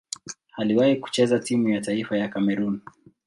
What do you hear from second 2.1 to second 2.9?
ya Kamerun.